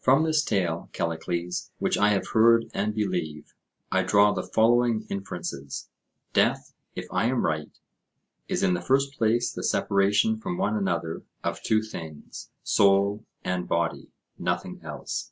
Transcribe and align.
From 0.00 0.24
this 0.24 0.42
tale, 0.42 0.90
Callicles, 0.92 1.70
which 1.78 1.96
I 1.96 2.08
have 2.08 2.26
heard 2.32 2.66
and 2.74 2.92
believe, 2.92 3.54
I 3.92 4.02
draw 4.02 4.32
the 4.32 4.42
following 4.42 5.06
inferences:—Death, 5.08 6.74
if 6.96 7.06
I 7.12 7.26
am 7.26 7.44
right, 7.46 7.70
is 8.48 8.64
in 8.64 8.74
the 8.74 8.80
first 8.82 9.12
place 9.16 9.52
the 9.52 9.62
separation 9.62 10.38
from 10.40 10.58
one 10.58 10.74
another 10.76 11.22
of 11.44 11.62
two 11.62 11.82
things, 11.82 12.50
soul 12.64 13.24
and 13.44 13.68
body; 13.68 14.10
nothing 14.36 14.80
else. 14.82 15.30